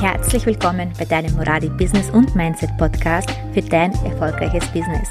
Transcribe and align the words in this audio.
Herzlich 0.00 0.44
willkommen 0.44 0.92
bei 0.98 1.06
deinem 1.06 1.34
Moradi 1.36 1.70
Business 1.70 2.10
und 2.10 2.36
Mindset 2.36 2.76
Podcast 2.76 3.30
für 3.54 3.62
dein 3.62 3.92
erfolgreiches 4.04 4.66
Business. 4.66 5.08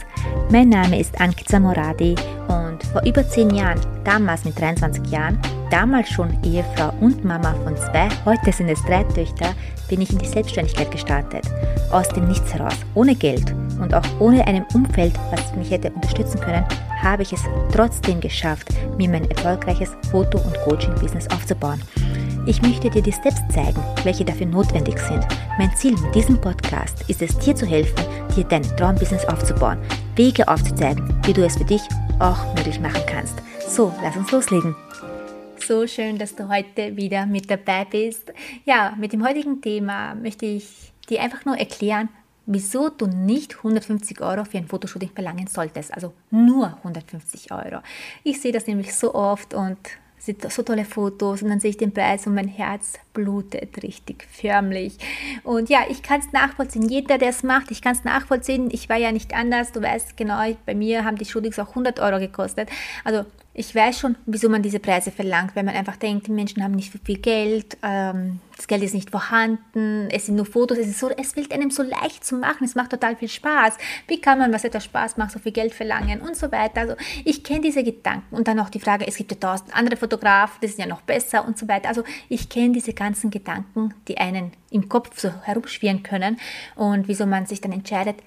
Mein 0.52 0.70
Name 0.70 1.00
ist 1.00 1.20
Ankita 1.20 1.60
Moradi 1.60 2.14
und 2.48 2.84
vor 2.92 3.02
über 3.04 3.28
zehn 3.28 3.50
Jahren, 3.50 3.82
damals 4.04 4.46
mit 4.46 4.60
23 4.60 5.08
Jahren, 5.08 5.40
damals 5.72 6.10
schon 6.10 6.38
Ehefrau 6.44 6.94
und 7.02 7.26
Mama 7.26 7.56
von 7.64 7.76
zwei, 7.76 8.10
heute 8.26 8.52
sind 8.52 8.70
es 8.70 8.84
drei 8.84 9.04
Töchter, 9.06 9.56
bin 9.90 10.02
ich 10.02 10.12
in 10.12 10.20
die 10.20 10.28
Selbstständigkeit 10.28 10.92
gestartet. 10.92 11.46
Aus 11.92 12.08
dem 12.10 12.28
Nichts 12.28 12.54
heraus, 12.54 12.78
ohne 12.94 13.16
Geld 13.16 13.56
und 13.82 13.92
auch 13.92 14.06
ohne 14.20 14.46
einem 14.46 14.66
Umfeld, 14.76 15.16
was 15.32 15.56
mich 15.56 15.72
hätte 15.72 15.90
unterstützen 15.90 16.40
können, 16.40 16.64
habe 17.02 17.24
ich 17.24 17.34
es 17.34 17.42
trotzdem 17.74 18.22
geschafft, 18.22 18.68
mir 19.00 19.10
mein 19.10 19.30
erfolgreiches 19.32 19.98
Foto- 20.12 20.38
und 20.38 20.56
Coaching-Business 20.64 21.28
aufzubauen. 21.32 21.82
Ich 22.48 22.62
möchte 22.62 22.92
dir 22.92 23.02
die 23.02 23.12
Steps 23.12 23.42
zeigen, 23.52 23.84
welche 24.04 24.24
dafür 24.24 24.46
notwendig 24.46 25.00
sind. 25.00 25.26
Mein 25.58 25.76
Ziel 25.76 25.94
mit 26.00 26.14
diesem 26.14 26.40
Podcast 26.40 27.04
ist 27.10 27.24
es, 27.24 27.36
dir 27.40 27.56
zu 27.56 27.66
helfen, 27.66 28.06
dir 28.36 28.44
dein 28.44 28.62
Traumbusiness 28.62 29.26
aufzubauen, 29.26 29.80
Wege 30.16 30.48
aufzuzeigen, 30.48 31.20
wie 31.26 31.34
du 31.34 31.44
es 31.44 31.58
für 31.58 31.66
dich 31.66 31.82
auch 32.20 32.54
möglich 32.54 32.80
machen 32.80 33.02
kannst. 33.08 33.34
So, 33.68 33.92
lass 34.04 34.16
uns 34.16 34.32
loslegen. 34.32 34.76
So 35.58 35.88
schön, 35.88 36.20
dass 36.20 36.36
du 36.36 36.48
heute 36.48 36.96
wieder 36.96 37.26
mit 37.26 37.50
dabei 37.50 37.84
bist. 37.86 38.32
Ja, 38.64 38.94
mit 38.96 39.14
dem 39.14 39.26
heutigen 39.26 39.60
Thema 39.60 40.14
möchte 40.14 40.46
ich 40.46 40.94
dir 41.10 41.24
einfach 41.24 41.46
nur 41.46 41.58
erklären, 41.58 42.10
wieso 42.46 42.90
du 42.90 43.08
nicht 43.08 43.58
150 43.58 44.22
Euro 44.22 44.46
für 44.46 44.60
ein 44.60 44.68
Fotoshooting 44.68 45.10
verlangen 45.16 45.48
solltest. 45.48 45.92
Also 45.96 46.14
nur 46.30 46.78
150 46.78 47.52
Euro. 47.52 47.80
Ich 48.24 48.40
sehe 48.40 48.52
das 48.52 48.68
nämlich 48.68 48.94
so 48.94 49.16
oft 49.16 49.56
und 49.56 49.80
so 50.26 50.64
tolle 50.64 50.86
Fotos 50.86 51.42
und 51.42 51.50
dann 51.50 51.60
sehe 51.60 51.72
ich 51.72 51.78
den 51.78 51.94
Preis 51.94 52.26
und 52.28 52.36
mein 52.36 52.48
Herz 52.48 52.94
blutet 53.14 53.82
richtig 53.84 54.28
förmlich. 54.32 54.98
Und 55.44 55.70
ja, 55.70 55.82
ich 55.90 56.04
kann 56.04 56.20
es 56.20 56.32
nachvollziehen. 56.32 56.88
Jeder, 56.90 57.18
der 57.18 57.30
es 57.30 57.44
macht, 57.44 57.72
ich 57.72 57.82
kann 57.82 57.94
es 57.94 58.04
nachvollziehen. 58.04 58.70
Ich 58.72 58.90
war 58.90 58.98
ja 58.98 59.12
nicht 59.12 59.34
anders. 59.34 59.72
Du 59.72 59.82
weißt 59.82 60.18
genau, 60.18 60.42
bei 60.66 60.76
mir 60.76 61.04
haben 61.04 61.18
die 61.18 61.26
Shootings 61.26 61.60
auch 61.60 61.70
100 61.70 62.00
Euro 62.00 62.20
gekostet. 62.20 62.70
Also 63.04 63.26
ich 63.58 63.74
weiß 63.74 64.00
schon, 64.00 64.18
wieso 64.26 64.50
man 64.50 64.62
diese 64.62 64.80
Preise 64.80 65.12
verlangt, 65.12 65.56
weil 65.56 65.64
man 65.64 65.76
einfach 65.76 65.96
denkt, 65.96 66.28
die 66.28 66.32
Menschen 66.32 66.62
haben 66.62 66.74
nicht 66.74 66.94
viel 67.06 67.18
Geld, 67.20 67.78
ähm, 67.84 68.42
das 68.58 68.68
Geld 68.68 68.84
ist 68.84 68.94
nicht 68.94 69.10
vorhanden, 69.10 70.10
es 70.12 70.26
sind 70.26 70.36
nur 70.36 70.46
Fotos, 70.46 70.78
es, 70.78 70.88
ist 70.88 71.00
so, 71.00 71.10
es 71.10 71.32
fällt 71.32 71.54
einem 71.54 71.72
so 71.72 71.82
leicht 71.82 72.26
zu 72.26 72.36
machen, 72.36 72.66
es 72.66 72.76
macht 72.76 72.92
total 72.92 73.16
viel 73.16 73.30
Spaß. 73.30 73.78
Wie 74.08 74.20
kann 74.20 74.40
man, 74.40 74.52
was 74.52 74.66
etwas 74.66 74.84
Spaß 74.84 75.16
macht, 75.16 75.32
so 75.32 75.40
viel 75.40 75.54
Geld 75.54 75.74
verlangen 75.74 76.20
und 76.22 76.36
so 76.36 76.52
weiter. 76.52 76.82
Also 76.82 76.96
ich 77.24 77.46
kenne 77.46 77.62
diese 77.62 77.84
Gedanken 77.84 78.36
und 78.36 78.50
dann 78.50 78.60
auch 78.60 78.70
die 78.70 78.80
Frage, 78.82 79.08
es 79.08 79.16
gibt 79.16 79.32
ja 79.32 79.38
tausend 79.40 79.74
andere 79.74 79.96
Fotografen, 79.96 80.60
die 80.62 80.68
sind 80.68 80.80
ja 80.80 80.88
noch 80.88 81.02
besser 81.02 81.48
und 81.48 81.58
so 81.58 81.68
weiter. 81.70 81.88
Also 81.88 82.04
ich 82.28 82.50
kenne 82.50 82.74
diese 82.74 82.94
ganzen 82.94 83.30
Gedanken, 83.30 83.94
die 84.10 84.18
einen 84.18 84.52
im 84.70 84.90
Kopf 84.90 85.18
so 85.18 85.32
herumschwirren 85.44 86.04
können 86.04 86.38
und 86.76 87.08
wieso 87.08 87.26
man 87.26 87.46
sich 87.46 87.62
dann 87.62 87.72
entscheidet, 87.72 88.18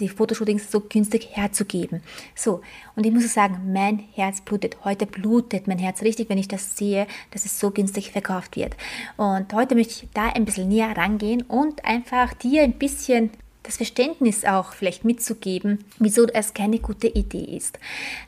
die 0.00 0.08
Fotoshootings 0.08 0.70
so 0.70 0.80
günstig 0.80 1.28
herzugeben. 1.32 2.02
So, 2.34 2.62
und 2.96 3.06
ich 3.06 3.12
muss 3.12 3.32
sagen, 3.32 3.72
mein 3.72 4.04
Herz 4.14 4.40
blutet. 4.40 4.76
Heute 4.84 5.06
blutet 5.06 5.68
mein 5.68 5.78
Herz 5.78 6.02
richtig, 6.02 6.28
wenn 6.28 6.38
ich 6.38 6.48
das 6.48 6.76
sehe, 6.76 7.06
dass 7.30 7.44
es 7.44 7.58
so 7.58 7.70
günstig 7.70 8.10
verkauft 8.10 8.56
wird. 8.56 8.76
Und 9.16 9.52
heute 9.52 9.74
möchte 9.74 10.04
ich 10.04 10.08
da 10.12 10.28
ein 10.28 10.44
bisschen 10.44 10.68
näher 10.68 10.96
rangehen 10.96 11.42
und 11.42 11.84
einfach 11.84 12.34
dir 12.34 12.62
ein 12.62 12.72
bisschen 12.72 13.30
das 13.62 13.76
Verständnis 13.78 14.44
auch 14.44 14.72
vielleicht 14.72 15.04
mitzugeben, 15.04 15.84
wieso 15.98 16.26
es 16.26 16.52
keine 16.52 16.78
gute 16.80 17.08
Idee 17.08 17.56
ist. 17.56 17.78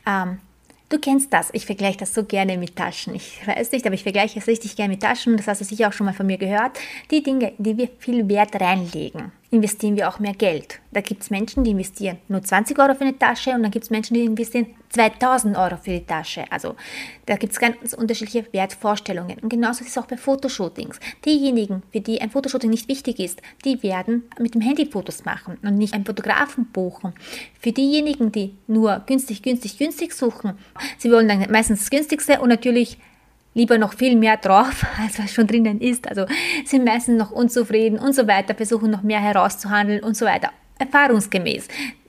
Ähm, 0.06 0.38
Du 0.88 1.00
kennst 1.00 1.32
das. 1.32 1.48
Ich 1.52 1.66
vergleiche 1.66 1.98
das 1.98 2.14
so 2.14 2.22
gerne 2.22 2.56
mit 2.58 2.76
Taschen. 2.76 3.12
Ich 3.16 3.44
weiß 3.44 3.72
nicht, 3.72 3.84
aber 3.86 3.96
ich 3.96 4.04
vergleiche 4.04 4.38
es 4.38 4.46
richtig 4.46 4.76
gerne 4.76 4.92
mit 4.92 5.02
Taschen. 5.02 5.36
Das 5.36 5.48
hast 5.48 5.60
du 5.60 5.64
sicher 5.64 5.88
auch 5.88 5.92
schon 5.92 6.06
mal 6.06 6.12
von 6.12 6.26
mir 6.26 6.38
gehört. 6.38 6.78
Die 7.10 7.24
Dinge, 7.24 7.52
die 7.58 7.76
wir 7.76 7.88
viel 7.98 8.28
Wert 8.28 8.60
reinlegen, 8.60 9.32
investieren 9.50 9.96
wir 9.96 10.08
auch 10.08 10.18
mehr 10.18 10.34
Geld. 10.34 10.80
Da 10.92 11.00
gibt 11.00 11.22
es 11.22 11.30
Menschen, 11.30 11.62
die 11.62 11.70
investieren 11.70 12.18
nur 12.28 12.42
20 12.42 12.78
Euro 12.78 12.94
für 12.94 13.02
eine 13.02 13.18
Tasche 13.18 13.52
und 13.52 13.62
dann 13.62 13.70
gibt 13.70 13.84
es 13.84 13.90
Menschen, 13.90 14.14
die 14.14 14.24
investieren 14.24 14.66
2000 14.90 15.56
Euro 15.56 15.76
für 15.76 15.90
die 15.90 16.04
Tasche. 16.04 16.44
Also 16.50 16.74
da 17.26 17.36
gibt 17.36 17.52
es 17.52 17.58
ganz 17.58 17.92
unterschiedliche 17.92 18.46
Wertvorstellungen. 18.52 19.38
Und 19.40 19.48
genauso 19.48 19.82
ist 19.82 19.90
es 19.90 19.98
auch 19.98 20.06
bei 20.06 20.16
Fotoshootings. 20.16 20.98
Diejenigen, 21.24 21.82
für 21.92 22.00
die 22.00 22.20
ein 22.20 22.30
Fotoshooting 22.30 22.70
nicht 22.70 22.88
wichtig 22.88 23.20
ist, 23.20 23.42
die 23.64 23.82
werden 23.82 24.24
mit 24.38 24.54
dem 24.54 24.62
Handy 24.62 24.86
Fotos 24.86 25.24
machen 25.24 25.58
und 25.62 25.76
nicht 25.76 25.94
einen 25.94 26.06
Fotografen 26.06 26.66
buchen. 26.72 27.12
Für 27.60 27.72
diejenigen, 27.72 28.32
die 28.32 28.56
nur 28.66 29.02
günstig, 29.06 29.42
günstig, 29.42 29.78
günstig 29.78 30.12
suchen, 30.12 30.58
sie 30.98 31.10
wollen 31.10 31.28
dann 31.28 31.50
meistens 31.50 31.80
das 31.80 31.90
günstigste 31.90 32.40
und 32.40 32.48
natürlich 32.48 32.98
lieber 33.56 33.78
noch 33.78 33.94
viel 33.94 34.14
mehr 34.14 34.36
drauf, 34.36 34.84
als 35.02 35.18
was 35.18 35.32
schon 35.32 35.48
drinnen 35.48 35.80
ist. 35.80 36.08
Also 36.08 36.26
sind 36.64 36.84
meistens 36.84 37.18
noch 37.18 37.32
unzufrieden 37.32 37.98
und 37.98 38.14
so 38.14 38.28
weiter, 38.28 38.54
versuchen 38.54 38.90
noch 38.90 39.02
mehr 39.02 39.20
herauszuhandeln 39.20 40.04
und 40.04 40.16
so 40.16 40.26
weiter. 40.26 40.50
Erfahrungsgemäß 40.78 41.66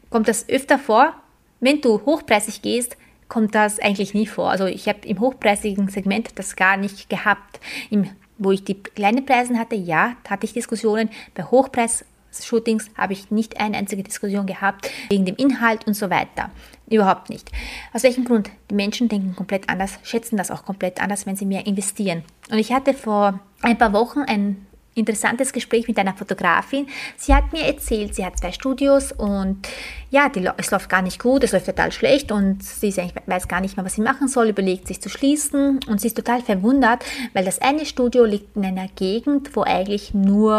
kommt 0.10 0.28
das 0.28 0.48
öfter 0.50 0.78
vor. 0.78 1.14
Wenn 1.60 1.82
du 1.82 2.02
hochpreisig 2.06 2.62
gehst, 2.62 2.98
kommt 3.30 3.56
das 3.56 3.80
eigentlich 3.80 4.14
nie 4.14 4.28
vor. 4.28 4.50
Also 4.50 4.66
ich 4.66 4.88
habe 4.88 5.00
im 5.08 5.20
hochpreisigen 5.20 5.90
Segment 5.90 6.38
das 6.38 6.56
gar 6.56 6.78
nicht 6.78 7.10
gehabt. 7.10 7.60
Im, 7.90 8.10
wo 8.38 8.52
ich 8.52 8.64
die 8.64 8.76
kleinen 8.76 9.26
Preise 9.26 9.58
hatte, 9.58 9.76
ja, 9.76 10.16
hatte 10.30 10.46
ich 10.46 10.54
Diskussionen. 10.54 11.10
Bei 11.34 11.44
Hochpreis 11.44 12.06
Shootings 12.32 12.90
habe 12.98 13.14
ich 13.14 13.32
nicht 13.32 13.60
eine 13.60 13.78
einzige 13.78 14.04
Diskussion 14.04 14.46
gehabt 14.46 14.92
wegen 15.10 15.26
dem 15.26 15.36
Inhalt 15.36 15.88
und 15.88 15.96
so 15.96 16.10
weiter. 16.10 16.52
Überhaupt 16.90 17.30
nicht. 17.30 17.52
Aus 17.94 18.04
welchem 18.04 18.26
Grund? 18.26 18.50
Die 18.70 18.76
Menschen 18.76 19.10
denken 19.10 19.36
komplett 19.36 19.70
anders, 19.70 20.00
schätzen 20.04 20.38
das 20.38 20.52
auch 20.52 20.64
komplett 20.64 21.02
anders, 21.02 21.26
wenn 21.26 21.36
sie 21.36 21.46
mehr 21.46 21.66
investieren. 21.66 22.24
Und 22.50 22.60
ich 22.60 22.72
hatte 22.72 22.94
vor 22.94 23.40
ein 23.62 23.78
paar 23.78 23.94
Wochen 23.94 24.20
ein 24.20 24.67
interessantes 24.98 25.54
Gespräch 25.54 25.88
mit 25.88 25.98
einer 25.98 26.14
Fotografin. 26.14 26.88
Sie 27.16 27.34
hat 27.34 27.54
mir 27.54 27.64
erzählt, 27.66 28.16
sie 28.16 28.26
hat 28.26 28.38
zwei 28.38 28.52
Studios 28.52 29.12
und 29.12 29.68
ja, 30.10 30.30
die, 30.30 30.50
es 30.58 30.72
läuft 30.72 30.90
gar 30.90 31.02
nicht 31.02 31.20
gut, 31.20 31.44
es 31.44 31.52
läuft 31.52 31.66
total 31.66 31.92
schlecht 31.92 32.32
und 32.32 32.64
sie 32.64 32.96
weiß 33.26 33.48
gar 33.48 33.62
nicht 33.62 33.78
mehr, 33.78 33.86
was 33.86 33.96
sie 33.96 34.02
machen 34.02 34.28
soll, 34.28 34.50
überlegt 34.50 34.88
sich 34.88 35.02
zu 35.02 35.10
schließen 35.10 35.80
und 35.88 36.02
sie 36.02 36.08
ist 36.08 36.16
total 36.16 36.42
verwundert, 36.42 37.04
weil 37.34 37.46
das 37.46 37.60
eine 37.62 37.86
Studio 37.86 38.24
liegt 38.24 38.56
in 38.56 38.66
einer 38.66 38.88
Gegend, 38.96 39.56
wo 39.56 39.64
eigentlich 39.64 40.14
nur 40.14 40.54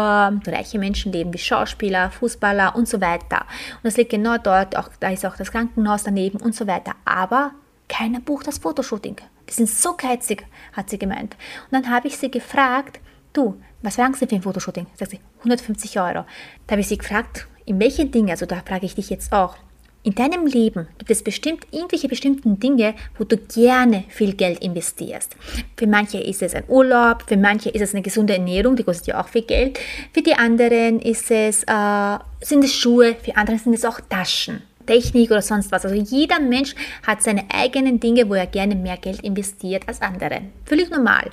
reiche 0.45 0.79
Menschen 0.79 1.11
leben, 1.11 1.33
wie 1.33 1.39
Schauspieler, 1.39 2.11
Fußballer 2.11 2.75
und 2.75 2.87
so 2.87 3.01
weiter. 3.01 3.41
Und 3.75 3.83
das 3.83 3.97
liegt 3.97 4.11
genau 4.11 4.37
dort, 4.37 4.77
auch, 4.77 4.89
da 4.99 5.09
ist 5.09 5.25
auch 5.25 5.35
das 5.35 5.51
Krankenhaus 5.51 6.03
daneben 6.03 6.39
und 6.39 6.55
so 6.55 6.67
weiter. 6.67 6.93
Aber 7.05 7.51
keiner 7.87 8.19
bucht 8.19 8.47
das 8.47 8.59
Fotoshooting. 8.59 9.17
Die 9.49 9.53
sind 9.53 9.67
so 9.67 9.95
geizig, 9.97 10.45
hat 10.73 10.89
sie 10.89 10.99
gemeint. 10.99 11.35
Und 11.69 11.73
dann 11.73 11.89
habe 11.89 12.07
ich 12.07 12.17
sie 12.17 12.29
gefragt, 12.29 12.99
du, 13.33 13.59
was 13.81 13.95
verlangen 13.95 14.15
Sie 14.15 14.27
für 14.27 14.35
ein 14.35 14.41
Fotoshooting? 14.41 14.87
Sagt 14.95 15.11
sie, 15.11 15.19
150 15.39 15.99
Euro. 15.99 16.25
Da 16.67 16.71
habe 16.71 16.81
ich 16.81 16.87
sie 16.87 16.97
gefragt, 16.97 17.47
in 17.65 17.79
welchen 17.79 18.11
Dingen, 18.11 18.29
also 18.29 18.45
da 18.45 18.61
frage 18.65 18.85
ich 18.85 18.95
dich 18.95 19.09
jetzt 19.09 19.31
auch, 19.31 19.55
in 20.01 20.15
deinem 20.15 20.45
Leben 20.45 20.87
gibt 20.97 21.11
es 21.11 21.21
bestimmt 21.21 21.67
irgendwelche 21.71 22.07
bestimmten 22.07 22.57
Dinge, 22.59 22.95
wo 23.17 23.25
du 23.25 23.35
gerne 23.35 24.05
viel 24.07 24.33
Geld 24.33 24.59
investierst. 24.63 25.35
Für 25.75 25.87
manche 25.87 26.19
ist 26.19 26.41
es 26.41 26.55
ein 26.55 26.63
Urlaub, 26.69 27.23
für 27.27 27.35
manche 27.35 27.69
ist 27.69 27.81
es 27.81 27.93
eine 27.93 28.01
gesunde 28.01 28.33
Ernährung, 28.33 28.77
die 28.77 28.83
kostet 28.83 29.07
ja 29.07 29.21
auch 29.21 29.27
viel 29.27 29.41
Geld. 29.41 29.77
Für 30.13 30.21
die 30.21 30.33
anderen 30.33 30.99
ist 30.99 31.29
es, 31.29 31.63
äh, 31.63 32.17
sind 32.41 32.63
es 32.63 32.73
Schuhe, 32.73 33.15
für 33.21 33.35
andere 33.35 33.57
sind 33.57 33.73
es 33.73 33.83
auch 33.83 33.99
Taschen. 33.99 34.61
Technik 34.85 35.31
oder 35.31 35.41
sonst 35.41 35.71
was. 35.71 35.85
Also 35.85 35.95
jeder 35.95 36.39
Mensch 36.39 36.73
hat 37.05 37.21
seine 37.21 37.43
eigenen 37.53 37.99
Dinge, 37.99 38.27
wo 38.29 38.33
er 38.33 38.47
gerne 38.47 38.75
mehr 38.75 38.97
Geld 38.97 39.21
investiert 39.21 39.83
als 39.87 40.01
andere. 40.01 40.41
Völlig 40.65 40.89
normal. 40.89 41.29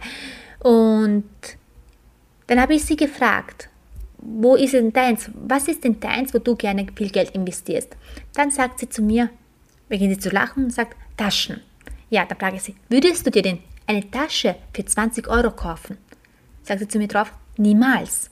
Und 0.59 1.25
dann 2.47 2.61
habe 2.61 2.75
ich 2.75 2.85
sie 2.85 2.97
gefragt, 2.97 3.69
wo 4.19 4.57
ist 4.57 4.75
denn 4.75 4.93
deins? 4.93 5.31
Was 5.35 5.69
ist 5.69 5.85
denn 5.85 6.01
deins, 6.01 6.35
wo 6.35 6.39
du 6.39 6.57
gerne 6.57 6.87
viel 6.97 7.11
Geld 7.11 7.31
investierst? 7.31 7.97
Dann 8.35 8.51
sagt 8.51 8.81
sie 8.81 8.89
zu 8.89 9.03
mir, 9.03 9.31
beginnt 9.89 10.15
sie 10.15 10.21
zu 10.21 10.31
lachen 10.31 10.65
und 10.65 10.73
sagt, 10.73 10.97
Taschen. 11.17 11.61
Ja, 12.11 12.25
da 12.25 12.35
frage 12.35 12.57
ich 12.57 12.63
sie, 12.63 12.77
würdest 12.89 13.27
du 13.27 13.31
dir 13.31 13.43
denn 13.43 13.59
eine 13.87 14.09
Tasche 14.11 14.57
für 14.73 14.85
20 14.85 15.29
Euro 15.29 15.51
kaufen? 15.51 15.99
Sagt 16.63 16.81
sie 16.81 16.89
zu 16.89 16.99
mir 16.99 17.09
drauf, 17.09 17.33
niemals. 17.57 18.31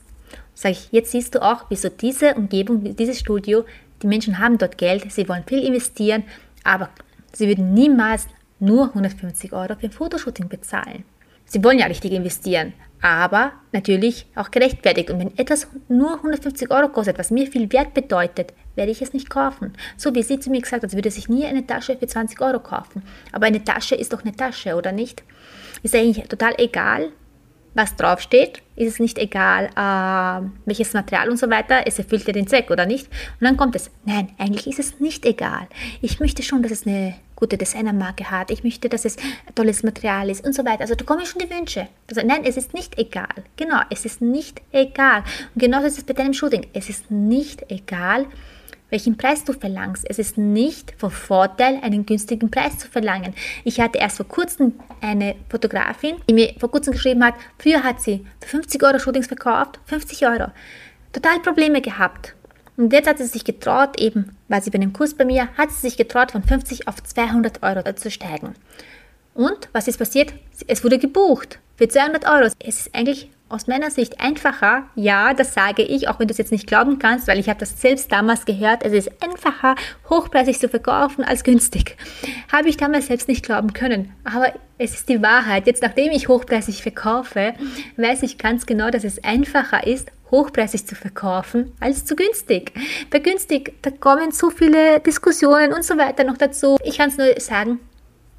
Sage 0.53 0.73
ich, 0.73 0.89
jetzt 0.91 1.11
siehst 1.11 1.35
du 1.35 1.41
auch, 1.41 1.65
wieso 1.69 1.89
diese 1.89 2.35
Umgebung, 2.35 2.95
dieses 2.95 3.19
Studio, 3.19 3.65
die 4.01 4.07
Menschen 4.07 4.39
haben 4.39 4.57
dort 4.57 4.77
Geld, 4.77 5.11
sie 5.11 5.27
wollen 5.27 5.43
viel 5.45 5.63
investieren, 5.63 6.23
aber 6.63 6.89
sie 7.33 7.47
würden 7.47 7.73
niemals 7.73 8.27
nur 8.59 8.87
150 8.87 9.51
Euro 9.53 9.75
für 9.75 9.87
ein 9.87 9.91
Fotoshooting 9.91 10.47
bezahlen. 10.47 11.03
Sie 11.45 11.63
wollen 11.63 11.79
ja 11.79 11.85
richtig 11.85 12.11
investieren, 12.11 12.73
aber 13.01 13.53
natürlich 13.71 14.25
auch 14.35 14.51
gerechtfertigt. 14.51 15.09
Und 15.11 15.19
wenn 15.19 15.37
etwas 15.37 15.67
nur 15.87 16.15
150 16.15 16.71
Euro 16.71 16.89
kostet, 16.89 17.19
was 17.19 17.31
mir 17.31 17.47
viel 17.47 17.71
Wert 17.71 17.93
bedeutet, 17.93 18.53
werde 18.75 18.91
ich 18.91 19.01
es 19.01 19.13
nicht 19.13 19.29
kaufen. 19.29 19.73
So 19.95 20.13
wie 20.15 20.23
sie 20.23 20.39
zu 20.39 20.49
mir 20.49 20.61
gesagt 20.61 20.83
hat, 20.83 20.89
sie 20.89 20.97
würde 20.97 21.11
sich 21.11 21.29
nie 21.29 21.45
eine 21.45 21.65
Tasche 21.65 21.97
für 21.97 22.07
20 22.07 22.41
Euro 22.41 22.59
kaufen. 22.59 23.03
Aber 23.31 23.45
eine 23.45 23.63
Tasche 23.63 23.95
ist 23.95 24.11
doch 24.11 24.23
eine 24.23 24.35
Tasche, 24.35 24.75
oder 24.75 24.91
nicht? 24.91 25.23
Ist 25.83 25.95
eigentlich 25.95 26.27
total 26.27 26.55
egal, 26.57 27.11
was 27.75 27.95
draufsteht, 27.95 28.61
ist 28.75 28.93
es 28.93 28.99
nicht 28.99 29.19
egal, 29.19 29.65
äh, 29.75 30.49
welches 30.65 30.93
Material 30.93 31.29
und 31.29 31.37
so 31.37 31.49
weiter, 31.49 31.83
es 31.85 31.99
erfüllt 31.99 32.25
ja 32.25 32.33
den 32.33 32.47
Zweck 32.47 32.71
oder 32.71 32.85
nicht. 32.85 33.07
Und 33.39 33.45
dann 33.45 33.57
kommt 33.57 33.75
es, 33.75 33.91
nein, 34.05 34.29
eigentlich 34.37 34.65
ist 34.65 34.79
es 34.79 34.99
nicht 34.99 35.25
egal. 35.25 35.67
Ich 36.01 36.19
möchte 36.19 36.41
schon, 36.41 36.63
dass 36.63 36.71
es 36.71 36.87
eine 36.87 37.15
gute 37.35 37.57
Designermarke 37.57 38.31
hat, 38.31 38.49
ich 38.49 38.63
möchte, 38.63 38.87
dass 38.87 39.03
es 39.03 39.17
tolles 39.55 39.83
Material 39.83 40.29
ist 40.29 40.45
und 40.45 40.55
so 40.55 40.63
weiter. 40.65 40.81
Also 40.81 40.95
da 40.95 41.03
kommen 41.03 41.25
schon 41.25 41.41
die 41.41 41.49
Wünsche. 41.49 41.89
Also 42.09 42.25
nein, 42.25 42.45
es 42.45 42.55
ist 42.55 42.73
nicht 42.73 42.97
egal. 42.97 43.43
Genau, 43.57 43.81
es 43.89 44.05
ist 44.05 44.21
nicht 44.21 44.61
egal. 44.71 45.23
Und 45.53 45.61
genauso 45.61 45.87
ist 45.87 45.97
es 45.97 46.05
bei 46.05 46.13
deinem 46.13 46.33
Shooting. 46.33 46.67
Es 46.73 46.89
ist 46.89 47.11
nicht 47.11 47.69
egal, 47.69 48.25
welchen 48.89 49.17
Preis 49.17 49.43
du 49.43 49.53
verlangst. 49.53 50.05
Es 50.07 50.19
ist 50.19 50.37
nicht 50.37 50.93
von 50.97 51.11
Vorteil, 51.11 51.79
einen 51.81 52.05
günstigen 52.05 52.49
Preis 52.51 52.77
zu 52.77 52.87
verlangen. 52.87 53.33
Ich 53.63 53.79
hatte 53.79 53.97
erst 53.97 54.17
vor 54.17 54.27
kurzem 54.27 54.73
eine 55.01 55.35
Fotografin, 55.49 56.17
die 56.29 56.33
mir 56.33 56.53
vor 56.59 56.71
kurzem 56.71 56.93
geschrieben 56.93 57.23
hat, 57.23 57.35
früher 57.57 57.83
hat 57.83 58.01
sie 58.01 58.25
für 58.41 58.49
50 58.49 58.83
Euro 58.83 58.99
Shootings 58.99 59.27
verkauft, 59.27 59.79
50 59.85 60.25
Euro. 60.27 60.47
Total 61.11 61.39
Probleme 61.39 61.81
gehabt. 61.81 62.35
Und 62.77 62.91
jetzt 62.91 63.07
hat 63.07 63.17
sie 63.17 63.25
sich 63.25 63.45
getraut, 63.45 63.99
eben, 63.99 64.35
weil 64.49 64.61
sie 64.61 64.69
bei 64.69 64.75
einem 64.75 64.91
Kurs 64.91 65.13
bei 65.13 65.23
mir, 65.23 65.47
hat 65.57 65.71
sie 65.71 65.81
sich 65.81 65.97
getraut, 65.97 66.31
von 66.31 66.43
50 66.43 66.87
auf 66.87 67.01
200 67.01 67.63
Euro 67.63 67.93
zu 67.95 68.11
steigen. 68.11 68.53
Und 69.33 69.69
was 69.71 69.87
ist 69.87 69.97
passiert? 69.97 70.33
Es 70.67 70.83
wurde 70.83 70.97
gebucht 70.97 71.59
für 71.77 71.87
200 71.87 72.25
Euro. 72.25 72.49
Es 72.59 72.79
ist 72.79 72.95
eigentlich 72.95 73.29
aus 73.47 73.67
meiner 73.67 73.91
Sicht 73.91 74.19
einfacher, 74.19 74.85
ja, 74.95 75.33
das 75.33 75.53
sage 75.53 75.83
ich, 75.83 76.07
auch 76.07 76.19
wenn 76.19 76.27
du 76.27 76.31
es 76.31 76.39
jetzt 76.39 76.51
nicht 76.51 76.65
glauben 76.65 76.97
kannst, 76.97 77.27
weil 77.27 77.39
ich 77.39 77.47
habe 77.47 77.59
das 77.59 77.79
selbst 77.79 78.11
damals 78.11 78.45
gehört, 78.45 78.83
es 78.83 78.91
ist 78.91 79.11
einfacher, 79.23 79.75
hochpreisig 80.09 80.59
zu 80.59 80.67
verkaufen 80.67 81.23
als 81.23 81.43
günstig. 81.43 81.95
Habe 82.51 82.69
ich 82.69 82.77
damals 82.77 83.07
selbst 83.07 83.27
nicht 83.27 83.45
glauben 83.45 83.73
können, 83.73 84.13
aber 84.23 84.53
es 84.79 84.95
ist 84.95 85.09
die 85.09 85.21
Wahrheit. 85.21 85.67
Jetzt, 85.67 85.83
nachdem 85.83 86.11
ich 86.11 86.27
hochpreisig 86.27 86.81
verkaufe, 86.81 87.53
weiß 87.97 88.23
ich 88.23 88.39
ganz 88.39 88.65
genau, 88.65 88.89
dass 88.89 89.03
es 89.03 89.23
einfacher 89.23 89.85
ist, 89.85 90.11
hochpreisig 90.31 90.87
zu 90.87 90.95
verkaufen 90.95 91.71
als 91.79 92.03
zu 92.03 92.15
günstig. 92.15 92.73
Bei 93.11 93.19
günstig, 93.19 93.73
da 93.83 93.91
kommen 93.91 94.31
so 94.31 94.49
viele 94.49 94.99
Diskussionen 95.01 95.71
und 95.71 95.85
so 95.85 95.97
weiter 95.97 96.23
noch 96.23 96.37
dazu. 96.37 96.77
Ich 96.83 96.97
kann 96.97 97.09
es 97.09 97.17
nur 97.17 97.39
sagen, 97.39 97.79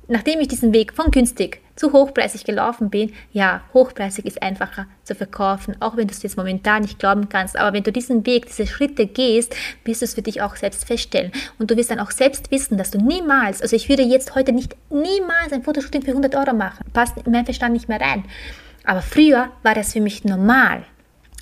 nachdem 0.09 0.41
ich 0.41 0.49
diesen 0.49 0.75
Weg 0.75 0.93
von 0.93 1.13
günstig 1.13 1.61
zu 1.77 1.93
hochpreisig 1.93 2.45
gelaufen 2.45 2.91
bin, 2.91 3.13
ja, 3.33 3.63
hochpreisig 3.73 4.25
ist 4.25 4.43
einfacher 4.43 4.87
zu 5.05 5.15
verkaufen, 5.15 5.77
auch 5.81 5.97
wenn 5.97 6.09
du 6.09 6.13
es 6.13 6.23
jetzt 6.23 6.37
momentan 6.37 6.83
nicht 6.83 6.99
glauben 6.99 7.29
kannst. 7.29 7.57
Aber 7.57 7.73
wenn 7.75 7.85
du 7.85 7.93
diesen 7.93 8.27
Weg, 8.27 8.47
diese 8.47 8.67
Schritte 8.67 9.07
gehst, 9.07 9.55
wirst 9.85 10.01
du 10.01 10.07
es 10.07 10.15
für 10.15 10.23
dich 10.23 10.43
auch 10.43 10.57
selbst 10.57 10.87
feststellen. 10.87 11.31
Und 11.59 11.71
du 11.71 11.77
wirst 11.77 11.91
dann 11.91 12.01
auch 12.01 12.11
selbst 12.11 12.51
wissen, 12.51 12.79
dass 12.79 12.91
du 12.91 12.99
niemals, 12.99 13.63
also 13.63 13.77
ich 13.77 13.89
würde 13.89 14.03
jetzt 14.03 14.35
heute 14.35 14.53
nicht 14.53 14.75
niemals 14.91 15.53
ein 15.53 15.63
Fotoshooting 15.63 16.03
für 16.03 16.11
100 16.11 16.35
Euro 16.35 16.55
machen. 16.55 16.85
Passt 16.93 17.17
in 17.25 17.31
meinen 17.31 17.45
Verstand 17.45 17.75
nicht 17.75 17.89
mehr 17.89 18.01
rein. 18.01 18.25
Aber 18.85 19.03
früher 19.03 19.51
war 19.63 19.75
das 19.75 19.93
für 19.93 20.01
mich 20.01 20.25
normal. 20.25 20.85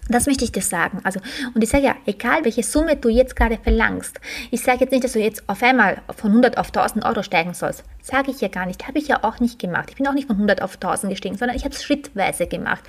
Das 0.09 0.27
möchte 0.27 0.45
ich 0.45 0.53
dir 0.53 0.63
sagen. 0.63 1.01
Also, 1.05 1.21
und 1.55 1.63
ich 1.63 1.71
sage 1.71 1.85
ja, 1.85 1.97
egal 2.07 2.45
welche 2.45 2.63
Summe 2.63 2.97
du 2.97 3.09
jetzt 3.09 3.37
gerade 3.37 3.59
verlangst, 3.63 4.21
ich 4.51 4.63
sage 4.63 4.81
jetzt 4.81 4.93
nicht, 4.93 5.05
dass 5.05 5.13
du 5.13 5.21
jetzt 5.21 5.49
auf 5.49 5.63
einmal 5.63 6.03
von 6.17 6.31
100 6.31 6.59
auf 6.59 6.69
1000 6.69 7.05
Euro 7.05 7.23
steigen 7.23 7.55
sollst. 7.55 7.85
Sage 8.03 8.33
ich 8.33 8.43
ja 8.43 8.49
gar 8.49 8.67
nicht. 8.67 8.87
Habe 8.87 8.99
ich 8.99 9.09
ja 9.09 9.25
auch 9.25 9.41
nicht 9.41 9.59
gemacht. 9.59 9.87
Ich 9.89 9.97
bin 9.97 10.07
auch 10.07 10.13
nicht 10.13 10.27
von 10.27 10.37
100 10.37 10.61
auf 10.61 10.75
1000 10.75 11.11
gestiegen, 11.11 11.39
sondern 11.39 11.57
ich 11.57 11.65
habe 11.65 11.75
es 11.75 11.83
schrittweise 11.83 12.47
gemacht. 12.47 12.85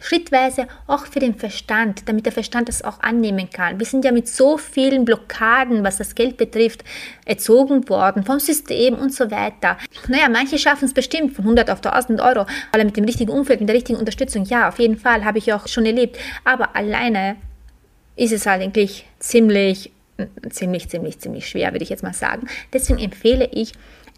Schrittweise 0.00 0.68
auch 0.86 1.06
für 1.06 1.18
den 1.18 1.34
Verstand, 1.34 2.08
damit 2.08 2.26
der 2.26 2.32
Verstand 2.32 2.68
das 2.68 2.82
auch 2.82 3.00
annehmen 3.00 3.50
kann. 3.50 3.80
Wir 3.80 3.86
sind 3.86 4.04
ja 4.04 4.12
mit 4.12 4.28
so 4.28 4.58
vielen 4.58 5.04
Blockaden, 5.04 5.82
was 5.82 5.98
das 5.98 6.14
Geld 6.14 6.36
betrifft, 6.36 6.84
erzogen 7.24 7.88
worden, 7.88 8.22
vom 8.22 8.38
System 8.38 8.94
und 8.94 9.12
so 9.12 9.32
weiter. 9.32 9.78
Naja, 10.06 10.28
manche 10.28 10.58
schaffen 10.58 10.84
es 10.84 10.94
bestimmt 10.94 11.34
von 11.34 11.44
100 11.44 11.68
auf 11.68 11.84
1000 11.84 12.20
Euro, 12.20 12.46
weil 12.72 12.84
mit 12.84 12.96
dem 12.96 13.04
richtigen 13.04 13.32
Umfeld, 13.32 13.58
mit 13.58 13.68
der 13.68 13.74
richtigen 13.74 13.98
Unterstützung. 13.98 14.44
Ja, 14.44 14.68
auf 14.68 14.78
jeden 14.78 14.96
Fall 14.96 15.24
habe 15.24 15.38
ich 15.38 15.52
auch 15.52 15.66
schon 15.66 15.86
erlebt. 15.86 16.18
Aber 16.44 16.51
alleine 16.60 17.36
ist 18.16 18.32
es 18.32 18.46
halt 18.46 18.62
eigentlich 18.62 19.06
ziemlich, 19.18 19.92
ziemlich, 20.50 20.88
ziemlich, 20.88 21.18
ziemlich 21.18 21.48
schwer, 21.48 21.72
würde 21.72 21.82
ich 21.82 21.90
jetzt 21.90 22.02
mal 22.02 22.12
sagen. 22.12 22.46
Deswegen 22.72 22.98
empfehle 22.98 23.48
ich, 23.52 23.72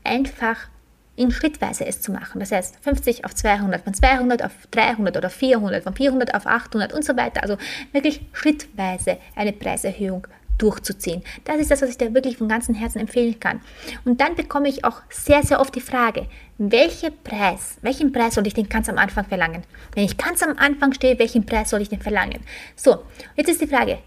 einfach 0.04 0.68
in 1.16 1.30
Schrittweise 1.30 1.86
es 1.86 2.00
zu 2.00 2.12
machen. 2.12 2.40
Das 2.40 2.52
heißt 2.52 2.76
50 2.82 3.24
auf 3.24 3.34
200, 3.34 3.82
von 3.82 3.94
200 3.94 4.44
auf 4.44 4.52
300 4.70 5.16
oder 5.16 5.30
400, 5.30 5.82
von 5.82 5.94
400 5.94 6.34
auf 6.34 6.46
800 6.46 6.92
und 6.92 7.04
so 7.04 7.16
weiter. 7.16 7.42
Also 7.42 7.56
wirklich 7.92 8.20
schrittweise 8.32 9.18
eine 9.36 9.52
Preiserhöhung 9.52 10.26
durchzuziehen. 10.58 11.22
Das 11.44 11.56
ist 11.56 11.70
das, 11.70 11.82
was 11.82 11.90
ich 11.90 11.98
dir 11.98 12.14
wirklich 12.14 12.36
von 12.36 12.48
ganzem 12.48 12.74
Herzen 12.74 13.00
empfehlen 13.00 13.38
kann. 13.40 13.60
Und 14.04 14.20
dann 14.20 14.36
bekomme 14.36 14.68
ich 14.68 14.84
auch 14.84 15.02
sehr, 15.10 15.42
sehr 15.42 15.60
oft 15.60 15.74
die 15.74 15.80
Frage, 15.80 16.26
welchen 16.58 17.12
Preis, 17.22 17.78
welchen 17.82 18.12
Preis 18.12 18.34
soll 18.34 18.46
ich 18.46 18.54
denn 18.54 18.68
ganz 18.68 18.88
am 18.88 18.98
Anfang 18.98 19.24
verlangen? 19.24 19.62
Wenn 19.94 20.04
ich 20.04 20.16
ganz 20.16 20.42
am 20.42 20.56
Anfang 20.56 20.92
stehe, 20.92 21.18
welchen 21.18 21.44
Preis 21.44 21.70
soll 21.70 21.82
ich 21.82 21.88
denn 21.88 22.00
verlangen? 22.00 22.40
So, 22.76 23.02
jetzt 23.36 23.48
ist 23.48 23.60
die 23.60 23.66
Frage, 23.66 23.98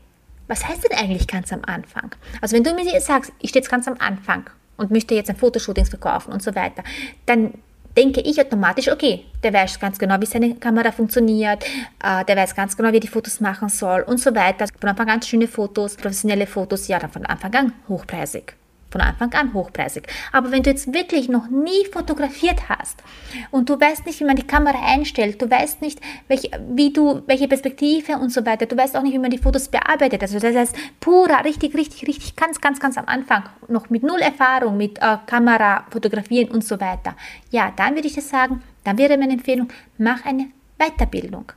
was 0.47 0.65
heißt 0.65 0.83
denn 0.83 0.97
eigentlich 0.97 1.27
ganz 1.27 1.51
am 1.51 1.63
Anfang? 1.65 2.15
Also 2.41 2.55
wenn 2.55 2.63
du 2.63 2.73
mir 2.73 3.01
sagst, 3.01 3.33
ich 3.39 3.49
stehe 3.49 3.61
jetzt 3.61 3.69
ganz 3.69 3.87
am 3.87 3.95
Anfang 3.99 4.49
und 4.77 4.91
möchte 4.91 5.15
jetzt 5.15 5.29
ein 5.29 5.35
Fotoshootings 5.35 5.89
verkaufen 5.89 6.31
und 6.31 6.41
so 6.41 6.55
weiter, 6.55 6.83
dann 7.25 7.53
denke 7.97 8.21
ich 8.21 8.39
automatisch, 8.39 8.89
okay, 8.89 9.25
der 9.43 9.51
weiß 9.51 9.79
ganz 9.79 9.97
genau, 9.97 10.21
wie 10.21 10.25
seine 10.25 10.55
Kamera 10.55 10.91
funktioniert, 10.91 11.65
äh, 12.03 12.23
der 12.23 12.37
weiß 12.37 12.55
ganz 12.55 12.77
genau, 12.77 12.91
wie 12.91 12.97
er 12.97 13.01
die 13.01 13.07
Fotos 13.07 13.41
machen 13.41 13.69
soll 13.69 14.01
und 14.01 14.19
so 14.19 14.33
weiter. 14.35 14.65
Von 14.79 14.89
Anfang 14.89 15.09
an 15.09 15.21
schöne 15.21 15.47
Fotos, 15.47 15.95
professionelle 15.95 16.45
Fotos, 16.45 16.87
ja, 16.87 16.99
dann 16.99 17.11
von 17.11 17.25
Anfang 17.25 17.53
an 17.55 17.73
hochpreisig 17.89 18.53
von 18.97 19.01
Anfang 19.01 19.33
an 19.33 19.53
hochpreisig. 19.53 20.07
Aber 20.31 20.51
wenn 20.51 20.63
du 20.63 20.69
jetzt 20.69 20.93
wirklich 20.93 21.29
noch 21.29 21.49
nie 21.49 21.85
fotografiert 21.91 22.69
hast 22.69 23.03
und 23.51 23.69
du 23.69 23.79
weißt 23.79 24.05
nicht, 24.05 24.19
wie 24.19 24.25
man 24.25 24.35
die 24.35 24.47
Kamera 24.47 24.79
einstellt, 24.83 25.41
du 25.41 25.49
weißt 25.49 25.81
nicht, 25.81 25.99
welche, 26.27 26.49
wie 26.69 26.91
du, 26.91 27.21
welche 27.27 27.47
Perspektive 27.47 28.13
und 28.13 28.31
so 28.31 28.45
weiter, 28.45 28.65
du 28.65 28.75
weißt 28.75 28.97
auch 28.97 29.03
nicht, 29.03 29.13
wie 29.13 29.19
man 29.19 29.29
die 29.29 29.37
Fotos 29.37 29.69
bearbeitet. 29.69 30.21
Also 30.21 30.39
das 30.39 30.55
heißt, 30.55 30.75
purer, 30.99 31.45
richtig, 31.45 31.75
richtig, 31.75 32.07
richtig, 32.07 32.35
ganz, 32.35 32.59
ganz, 32.59 32.79
ganz 32.79 32.97
am 32.97 33.05
Anfang, 33.05 33.43
noch 33.67 33.89
mit 33.89 34.03
null 34.03 34.19
Erfahrung 34.19 34.77
mit 34.77 34.97
äh, 34.97 35.17
Kamera, 35.25 35.85
Fotografieren 35.91 36.49
und 36.49 36.63
so 36.63 36.79
weiter. 36.79 37.15
Ja, 37.51 37.71
dann 37.75 37.95
würde 37.95 38.07
ich 38.07 38.13
dir 38.13 38.21
sagen, 38.21 38.63
dann 38.83 38.97
wäre 38.97 39.17
meine 39.17 39.33
Empfehlung, 39.33 39.67
mach 39.97 40.25
eine 40.25 40.47
Weiterbildung. 40.79 41.51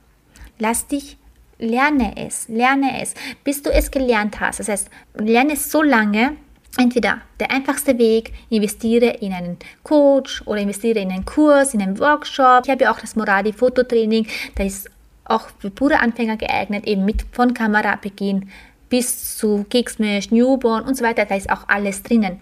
Lass 0.59 0.87
dich 0.87 1.17
lerne 1.61 2.15
es, 2.17 2.49
lerne 2.49 3.03
es, 3.03 3.15
bis 3.45 3.63
du 3.63 3.71
es 3.71 3.91
gelernt 3.91 4.41
hast. 4.41 4.61
Das 4.61 4.69
heißt, 4.69 4.91
lerne 5.15 5.53
es 5.53 5.71
so 5.71 5.83
lange, 5.83 6.37
Entweder 6.79 7.21
der 7.41 7.51
einfachste 7.51 7.99
Weg, 7.99 8.33
investiere 8.49 9.09
in 9.21 9.33
einen 9.33 9.59
Coach 9.83 10.43
oder 10.47 10.61
investiere 10.61 11.01
in 11.01 11.11
einen 11.11 11.25
Kurs, 11.25 11.75
in 11.75 11.83
einen 11.83 11.99
Workshop. 11.99 12.63
Ich 12.65 12.71
habe 12.71 12.85
ja 12.85 12.93
auch 12.93 13.01
das 13.01 13.17
Moradi 13.17 13.53
Fototraining, 13.53 14.27
da 14.55 14.65
ist 14.65 14.89
auch 15.25 15.49
für 15.59 15.71
pure 15.71 15.99
Anfänger 15.99 16.37
geeignet, 16.37 16.87
eben 16.87 17.05
mit 17.05 17.25
von 17.33 17.55
Kamerabeginn 17.55 18.51
bis 18.89 19.37
zu 19.37 19.65
Kicksmash, 19.71 20.31
Newborn 20.31 20.85
und 20.85 20.97
so 20.97 21.05
weiter, 21.05 21.25
da 21.25 21.37
ist 21.37 21.51
auch 21.51 21.69
alles 21.69 22.03
drinnen. 22.03 22.41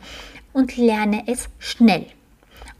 Und 0.53 0.77
lerne 0.77 1.23
es 1.27 1.49
schnell. 1.59 2.07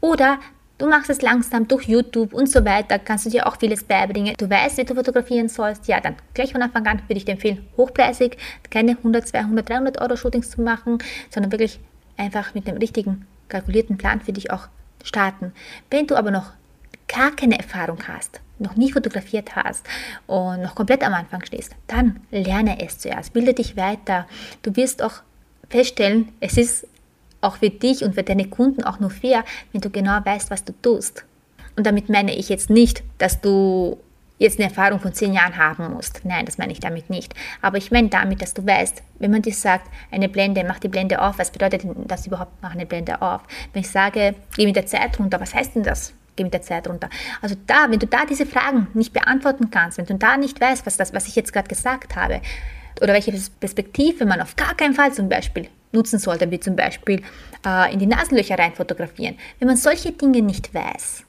Oder 0.01 0.39
Du 0.79 0.87
machst 0.87 1.09
es 1.09 1.21
langsam 1.21 1.67
durch 1.67 1.89
YouTube 1.89 2.33
und 2.33 2.49
so 2.49 2.63
weiter, 2.63 2.99
kannst 2.99 3.25
du 3.25 3.29
dir 3.29 3.45
auch 3.45 3.57
vieles 3.57 3.83
beibringen. 3.83 4.33
Du 4.37 4.49
weißt, 4.49 4.77
wie 4.77 4.85
du 4.85 4.95
fotografieren 4.95 5.49
sollst. 5.49 5.89
Ja, 5.89 5.99
dann 5.99 6.15
gleich 6.33 6.53
von 6.53 6.61
Anfang 6.61 6.87
an 6.87 7.01
würde 7.05 7.17
ich 7.17 7.25
dir 7.25 7.33
empfehlen, 7.33 7.67
hochpreisig, 7.75 8.37
keine 8.69 8.91
100, 8.91 9.27
200, 9.27 9.69
300 9.69 10.01
Euro 10.01 10.15
Shootings 10.15 10.51
zu 10.51 10.61
machen, 10.61 10.99
sondern 11.29 11.51
wirklich 11.51 11.81
einfach 12.15 12.53
mit 12.53 12.65
dem 12.65 12.77
richtigen, 12.77 13.27
kalkulierten 13.49 13.97
Plan 13.97 14.21
für 14.21 14.31
dich 14.31 14.51
auch 14.51 14.69
starten. 15.03 15.51
Wenn 15.91 16.07
du 16.07 16.15
aber 16.15 16.31
noch 16.31 16.53
gar 17.09 17.35
keine 17.35 17.57
Erfahrung 17.57 17.97
hast, 18.07 18.39
noch 18.57 18.77
nie 18.77 18.93
fotografiert 18.93 19.57
hast 19.57 19.85
und 20.27 20.61
noch 20.61 20.75
komplett 20.75 21.03
am 21.03 21.13
Anfang 21.13 21.43
stehst, 21.43 21.75
dann 21.87 22.21
lerne 22.31 22.81
es 22.81 22.99
zuerst, 22.99 23.33
bilde 23.33 23.53
dich 23.53 23.75
weiter. 23.75 24.27
Du 24.61 24.73
wirst 24.77 25.03
auch 25.03 25.23
feststellen, 25.69 26.29
es 26.39 26.57
ist 26.57 26.87
auch 27.41 27.57
für 27.57 27.69
dich 27.69 28.03
und 28.03 28.15
für 28.15 28.23
deine 28.23 28.45
Kunden 28.45 28.83
auch 28.83 28.99
nur 28.99 29.09
fair, 29.09 29.43
wenn 29.71 29.81
du 29.81 29.89
genau 29.89 30.19
weißt, 30.23 30.51
was 30.51 30.63
du 30.63 30.73
tust. 30.81 31.25
Und 31.75 31.85
damit 31.85 32.09
meine 32.09 32.35
ich 32.35 32.49
jetzt 32.49 32.69
nicht, 32.69 33.03
dass 33.17 33.39
du 33.41 33.97
jetzt 34.39 34.57
eine 34.57 34.69
Erfahrung 34.69 34.99
von 34.99 35.13
zehn 35.13 35.33
Jahren 35.33 35.57
haben 35.57 35.93
musst. 35.93 36.21
Nein, 36.23 36.45
das 36.45 36.57
meine 36.57 36.71
ich 36.71 36.79
damit 36.79 37.09
nicht. 37.09 37.33
Aber 37.61 37.77
ich 37.77 37.91
meine 37.91 38.07
damit, 38.07 38.41
dass 38.41 38.53
du 38.53 38.65
weißt, 38.65 39.03
wenn 39.19 39.31
man 39.31 39.41
dir 39.41 39.53
sagt, 39.53 39.87
eine 40.11 40.29
Blende, 40.29 40.63
mach 40.63 40.79
die 40.79 40.87
Blende 40.87 41.21
auf, 41.21 41.37
was 41.37 41.51
bedeutet 41.51 41.83
das 42.07 42.25
überhaupt, 42.25 42.53
mach 42.61 42.71
eine 42.71 42.85
Blende 42.85 43.21
auf? 43.21 43.41
Wenn 43.73 43.81
ich 43.81 43.89
sage, 43.89 44.35
geh 44.55 44.65
mit 44.65 44.77
der 44.77 44.85
Zeit 44.85 45.19
runter, 45.19 45.39
was 45.39 45.53
heißt 45.53 45.75
denn 45.75 45.83
das? 45.83 46.13
Geh 46.35 46.43
mit 46.43 46.53
der 46.53 46.61
Zeit 46.61 46.87
runter. 46.87 47.09
Also 47.41 47.55
da, 47.67 47.87
wenn 47.89 47.99
du 47.99 48.07
da 48.07 48.25
diese 48.25 48.45
Fragen 48.45 48.87
nicht 48.93 49.11
beantworten 49.11 49.69
kannst, 49.71 49.97
wenn 49.97 50.05
du 50.05 50.15
da 50.15 50.37
nicht 50.37 50.59
weißt, 50.59 50.85
was, 50.85 50.95
das, 50.95 51.13
was 51.13 51.27
ich 51.27 51.35
jetzt 51.35 51.51
gerade 51.51 51.67
gesagt 51.67 52.15
habe, 52.15 52.41
oder 53.01 53.13
welche 53.13 53.33
Perspektive 53.59 54.25
man 54.25 54.41
auf 54.41 54.55
gar 54.55 54.75
keinen 54.75 54.93
Fall 54.93 55.13
zum 55.13 55.29
Beispiel 55.29 55.69
nutzen 55.91 56.19
sollte, 56.19 56.49
wie 56.51 56.59
zum 56.59 56.75
Beispiel 56.75 57.21
äh, 57.65 57.93
in 57.93 57.99
die 57.99 58.05
Nasenlöcher 58.05 58.57
rein 58.57 58.73
fotografieren. 58.73 59.37
Wenn 59.59 59.67
man 59.67 59.77
solche 59.77 60.11
Dinge 60.11 60.41
nicht 60.41 60.73
weiß, 60.73 61.23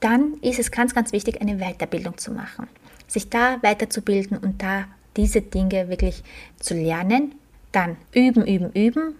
dann 0.00 0.34
ist 0.42 0.58
es 0.58 0.70
ganz, 0.70 0.94
ganz 0.94 1.12
wichtig, 1.12 1.40
eine 1.40 1.58
Weiterbildung 1.58 2.18
zu 2.18 2.32
machen. 2.32 2.68
Sich 3.06 3.30
da 3.30 3.58
weiterzubilden 3.62 4.36
und 4.36 4.62
da 4.62 4.84
diese 5.16 5.40
Dinge 5.40 5.88
wirklich 5.88 6.22
zu 6.58 6.74
lernen. 6.74 7.34
Dann 7.72 7.96
üben, 8.12 8.46
üben, 8.46 8.70
üben 8.72 9.14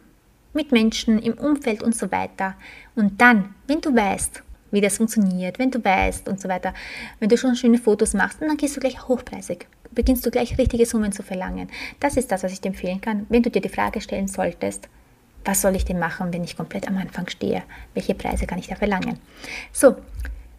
mit 0.53 0.73
Menschen 0.73 1.19
im 1.19 1.35
Umfeld 1.35 1.83
und 1.83 1.95
so 1.95 2.11
weiter. 2.11 2.55
Und 2.95 3.21
dann, 3.21 3.55
wenn 3.67 3.81
du 3.81 3.95
weißt, 3.95 4.43
wie 4.71 4.81
das 4.81 4.97
funktioniert, 4.97 5.59
wenn 5.59 5.71
du 5.71 5.83
weißt 5.83 6.29
und 6.29 6.41
so 6.41 6.49
weiter, 6.49 6.75
wenn 7.21 7.29
du 7.29 7.37
schon 7.37 7.55
schöne 7.55 7.79
Fotos 7.79 8.15
machst, 8.15 8.41
dann 8.41 8.57
gehst 8.57 8.77
du 8.77 8.81
gleich 8.81 9.07
hochpreisig, 9.07 9.67
beginnst 9.97 10.25
du 10.25 10.31
gleich 10.31 10.57
richtige 10.57 10.87
Summen 10.87 11.11
zu 11.11 11.25
verlangen. 11.25 11.69
Das 11.99 12.17
ist 12.17 12.31
das, 12.31 12.45
was 12.45 12.53
ich 12.53 12.61
dir 12.61 12.69
empfehlen 12.69 13.01
kann, 13.01 13.27
wenn 13.29 13.43
du 13.43 13.51
dir 13.51 13.61
die 13.61 13.69
Frage 13.69 14.01
stellen 14.01 14.29
solltest, 14.29 14.89
was 15.45 15.63
soll 15.63 15.77
ich 15.77 15.85
denn 15.85 15.99
machen, 15.99 16.33
wenn 16.33 16.45
ich 16.45 16.57
komplett 16.57 16.89
am 16.89 16.97
Anfang 16.97 17.29
stehe? 17.29 17.63
Welche 17.95 18.15
Preise 18.15 18.47
kann 18.47 18.59
ich 18.59 18.67
da 18.67 18.75
verlangen? 18.75 19.19
So, 19.73 19.97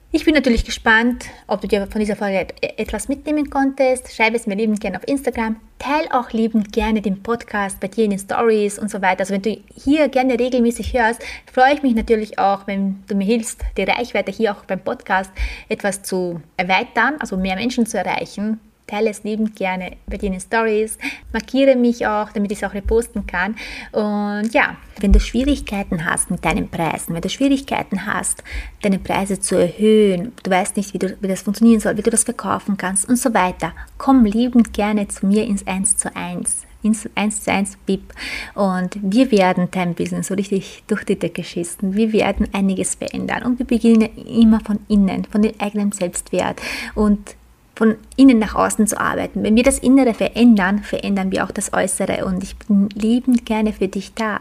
ich 0.09 0.23
bin 0.23 0.33
natürlich 0.33 0.63
gespannt, 0.63 1.25
ob 1.47 1.59
du 1.59 1.67
dir 1.67 1.85
von 1.87 1.99
dieser 1.99 2.15
Folge 2.15 2.47
etwas 2.61 3.09
mitnehmen 3.09 3.49
konntest. 3.49 4.15
Schreib 4.15 4.33
es 4.33 4.47
mir 4.47 4.55
liebend 4.55 4.79
gerne 4.79 4.97
auf 4.97 5.05
Instagram. 5.05 5.57
Teil 5.77 6.07
auch 6.11 6.31
liebend 6.31 6.71
gerne 6.71 7.01
den 7.01 7.21
Podcast 7.21 7.81
bei 7.81 7.89
dir 7.89 8.05
in 8.05 8.11
den 8.11 8.19
Stories 8.19 8.79
und 8.79 8.89
so 8.89 9.01
weiter. 9.01 9.19
Also 9.19 9.33
wenn 9.33 9.41
du 9.41 9.57
hier 9.75 10.07
gerne 10.07 10.39
regelmäßig 10.39 10.93
hörst, 10.93 11.21
freue 11.51 11.73
ich 11.73 11.83
mich 11.83 11.93
natürlich 11.93 12.39
auch, 12.39 12.65
wenn 12.67 13.03
du 13.07 13.15
mir 13.15 13.25
hilfst, 13.25 13.61
die 13.75 13.83
Reichweite 13.83 14.31
hier 14.31 14.53
auch 14.53 14.63
beim 14.63 14.79
Podcast 14.79 15.31
etwas 15.67 16.01
zu 16.03 16.41
erweitern, 16.55 17.15
also 17.19 17.35
mehr 17.35 17.57
Menschen 17.57 17.85
zu 17.85 17.97
erreichen 17.97 18.61
teile 18.87 19.09
es 19.09 19.23
liebend 19.23 19.55
gerne 19.55 19.97
bei 20.07 20.17
dir 20.17 20.27
in 20.27 20.33
den 20.33 20.41
Stories, 20.41 20.97
markiere 21.33 21.75
mich 21.75 22.07
auch, 22.07 22.31
damit 22.31 22.51
ich 22.51 22.61
es 22.61 22.63
auch 22.63 22.73
reposten 22.73 23.27
kann. 23.27 23.55
Und 23.91 24.53
ja, 24.53 24.77
wenn 24.99 25.11
du 25.11 25.19
Schwierigkeiten 25.19 26.05
hast 26.05 26.31
mit 26.31 26.43
deinen 26.43 26.69
Preisen, 26.69 27.13
wenn 27.13 27.21
du 27.21 27.29
Schwierigkeiten 27.29 28.05
hast, 28.05 28.43
deine 28.81 28.97
Preise 28.97 29.39
zu 29.39 29.55
erhöhen, 29.55 30.31
du 30.41 30.49
weißt 30.49 30.77
nicht, 30.77 30.93
wie, 30.93 30.99
du, 30.99 31.17
wie 31.19 31.27
das 31.27 31.41
funktionieren 31.41 31.81
soll, 31.81 31.97
wie 31.97 32.01
du 32.01 32.09
das 32.09 32.23
verkaufen 32.23 32.77
kannst 32.77 33.07
und 33.07 33.17
so 33.17 33.33
weiter, 33.33 33.73
komm 33.97 34.25
liebend 34.25 34.73
gerne 34.73 35.07
zu 35.07 35.25
mir 35.25 35.45
ins 35.45 35.67
1 35.67 35.97
zu 35.97 36.15
1 36.15 36.65
ins 36.83 37.09
1 37.15 37.43
zu 37.43 37.51
1 37.51 37.77
BIP 37.85 38.13
und 38.53 38.97
wir 39.01 39.31
werden 39.31 39.67
dein 39.71 39.95
Business 39.95 40.27
so 40.27 40.35
richtig 40.35 40.83
durch 40.87 41.03
die 41.03 41.17
Decke 41.17 41.43
schießen. 41.43 41.95
Wir 41.95 42.13
werden 42.13 42.47
einiges 42.53 42.95
verändern 42.95 43.43
und 43.43 43.59
wir 43.59 43.65
beginnen 43.65 44.09
immer 44.15 44.59
von 44.61 44.79
innen, 44.87 45.25
von 45.25 45.41
dem 45.41 45.53
eigenen 45.59 45.91
Selbstwert 45.91 46.61
und 46.93 47.35
von 47.77 47.95
innen 48.15 48.39
nach 48.39 48.55
außen 48.55 48.87
zu 48.87 48.99
arbeiten. 48.99 49.43
Wenn 49.43 49.55
wir 49.55 49.61
das 49.61 49.77
Innere 49.77 50.15
verändern, 50.15 50.81
verändern 50.81 51.31
wir 51.31 51.43
auch 51.43 51.51
das 51.51 51.73
Äußere 51.73 52.25
und 52.25 52.41
ich 52.41 52.57
bin 52.57 52.89
liebend 52.95 53.45
gerne 53.45 53.71
für 53.71 53.87
dich 53.87 54.15
da. 54.15 54.39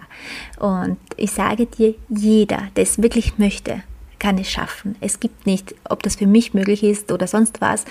Und 0.58 0.96
ich 1.18 1.32
sage 1.32 1.66
dir, 1.66 1.94
jeder, 2.08 2.68
der 2.76 2.84
es 2.84 3.02
wirklich 3.02 3.36
möchte, 3.36 3.82
kann 4.18 4.38
es 4.38 4.50
schaffen. 4.50 4.96
Es 5.02 5.20
gibt 5.20 5.44
nicht, 5.44 5.74
ob 5.86 6.02
das 6.02 6.16
für 6.16 6.26
mich 6.26 6.54
möglich 6.54 6.82
ist 6.82 7.12
oder 7.12 7.26
sonst 7.26 7.60
was. 7.60 7.84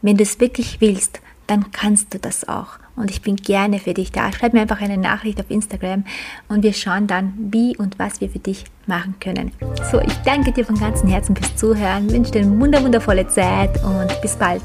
Wenn 0.00 0.16
du 0.16 0.22
es 0.22 0.40
wirklich 0.40 0.80
willst, 0.80 1.20
dann 1.52 1.70
kannst 1.70 2.14
du 2.14 2.18
das 2.18 2.48
auch. 2.48 2.78
Und 2.96 3.10
ich 3.10 3.22
bin 3.22 3.36
gerne 3.36 3.78
für 3.78 3.94
dich 3.94 4.12
da. 4.12 4.32
Schreib 4.32 4.52
mir 4.52 4.60
einfach 4.62 4.80
eine 4.80 4.96
Nachricht 4.96 5.40
auf 5.40 5.50
Instagram 5.50 6.04
und 6.48 6.62
wir 6.62 6.72
schauen 6.72 7.06
dann, 7.06 7.32
wie 7.36 7.76
und 7.76 7.98
was 7.98 8.20
wir 8.20 8.28
für 8.28 8.38
dich 8.38 8.64
machen 8.86 9.14
können. 9.20 9.52
So, 9.90 10.00
ich 10.00 10.14
danke 10.24 10.52
dir 10.52 10.64
von 10.64 10.78
ganzem 10.78 11.08
Herzen 11.08 11.36
fürs 11.36 11.56
Zuhören, 11.56 12.10
wünsche 12.10 12.32
dir 12.32 12.42
eine 12.42 12.58
wundervolle 12.58 13.26
Zeit 13.28 13.82
und 13.84 14.20
bis 14.20 14.36
bald. 14.36 14.62